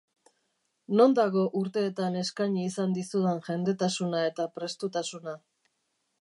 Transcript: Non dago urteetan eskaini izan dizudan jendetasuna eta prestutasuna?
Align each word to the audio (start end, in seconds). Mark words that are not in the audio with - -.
Non 1.01 1.11
dago 1.19 1.43
urteetan 1.59 2.17
eskaini 2.21 2.63
izan 2.71 2.97
dizudan 2.97 3.43
jendetasuna 3.49 4.25
eta 4.31 4.49
prestutasuna? 4.57 5.37